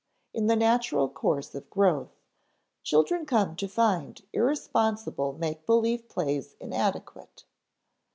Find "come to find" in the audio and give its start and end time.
3.27-4.19